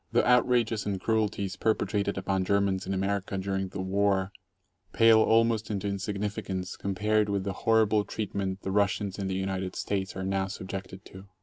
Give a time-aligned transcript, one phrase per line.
[0.13, 4.31] The outrages and cruelties perpetrated upon Germans in America during the war
[4.93, 9.75] pale almost into insignificance compared with the horrible treat ment the Russians in the United
[9.75, 11.27] States are now subjected to.